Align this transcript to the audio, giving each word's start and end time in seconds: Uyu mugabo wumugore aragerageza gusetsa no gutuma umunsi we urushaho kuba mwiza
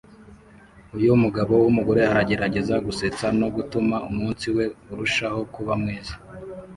Uyu 0.97 1.11
mugabo 1.23 1.53
wumugore 1.63 2.01
aragerageza 2.11 2.75
gusetsa 2.85 3.25
no 3.39 3.47
gutuma 3.55 3.95
umunsi 4.09 4.45
we 4.55 4.65
urushaho 4.91 5.39
kuba 5.53 5.73
mwiza 5.81 6.15